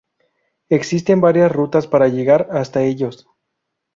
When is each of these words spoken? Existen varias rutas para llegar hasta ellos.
Existen 0.69 1.21
varias 1.21 1.51
rutas 1.51 1.85
para 1.85 2.07
llegar 2.07 2.47
hasta 2.49 2.81
ellos. 2.81 3.29